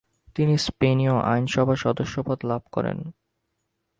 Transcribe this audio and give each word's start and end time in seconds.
তিনি 0.35 0.53
স্পেনীয় 0.57 1.15
আইনসভার 1.23 1.77
সদস্যপদ 1.77 2.39
লাভ 2.45 2.61
করেন। 2.71 2.97